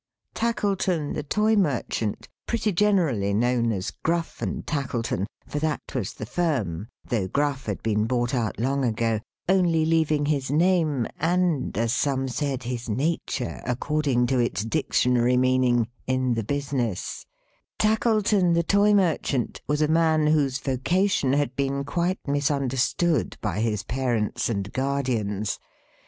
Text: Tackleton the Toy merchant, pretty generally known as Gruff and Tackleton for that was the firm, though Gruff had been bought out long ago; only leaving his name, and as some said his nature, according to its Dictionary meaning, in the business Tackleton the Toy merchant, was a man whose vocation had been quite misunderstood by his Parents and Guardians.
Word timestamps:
Tackleton 0.33 1.13
the 1.13 1.21
Toy 1.21 1.55
merchant, 1.55 2.27
pretty 2.47 2.71
generally 2.71 3.35
known 3.35 3.71
as 3.71 3.91
Gruff 3.91 4.41
and 4.41 4.65
Tackleton 4.65 5.27
for 5.47 5.59
that 5.59 5.93
was 5.93 6.13
the 6.13 6.25
firm, 6.25 6.87
though 7.05 7.27
Gruff 7.27 7.67
had 7.67 7.83
been 7.83 8.07
bought 8.07 8.33
out 8.33 8.59
long 8.59 8.83
ago; 8.83 9.19
only 9.47 9.85
leaving 9.85 10.25
his 10.25 10.49
name, 10.49 11.05
and 11.19 11.77
as 11.77 11.93
some 11.93 12.27
said 12.27 12.63
his 12.63 12.89
nature, 12.89 13.61
according 13.63 14.25
to 14.25 14.39
its 14.39 14.65
Dictionary 14.65 15.37
meaning, 15.37 15.87
in 16.07 16.33
the 16.33 16.43
business 16.43 17.23
Tackleton 17.77 18.53
the 18.53 18.63
Toy 18.63 18.95
merchant, 18.95 19.61
was 19.67 19.83
a 19.83 19.87
man 19.87 20.25
whose 20.25 20.57
vocation 20.57 21.33
had 21.33 21.55
been 21.55 21.83
quite 21.83 22.17
misunderstood 22.27 23.37
by 23.39 23.59
his 23.59 23.83
Parents 23.83 24.49
and 24.49 24.73
Guardians. 24.73 25.59